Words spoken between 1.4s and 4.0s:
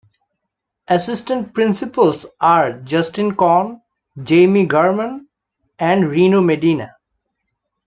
principals are Justin Conn,